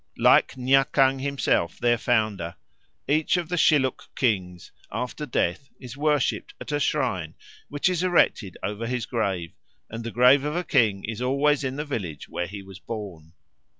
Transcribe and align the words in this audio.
Like 0.17 0.55
Nyakang 0.55 1.19
himself, 1.21 1.77
their 1.77 1.99
founder, 1.99 2.55
each 3.07 3.37
of 3.37 3.49
the 3.49 3.55
Shilluk 3.55 4.07
kings 4.15 4.71
after 4.91 5.27
death 5.27 5.69
is 5.79 5.95
worshipped 5.95 6.55
at 6.59 6.71
a 6.71 6.79
shrine, 6.79 7.35
which 7.69 7.87
is 7.87 8.01
erected 8.01 8.57
over 8.63 8.87
his 8.87 9.05
grave, 9.05 9.53
and 9.91 10.03
the 10.03 10.09
grave 10.09 10.43
of 10.43 10.55
a 10.55 10.63
king 10.63 11.03
is 11.05 11.21
always 11.21 11.63
in 11.63 11.75
the 11.75 11.85
village 11.85 12.27
where 12.27 12.47
he 12.47 12.63
was 12.63 12.79
born. 12.79 13.33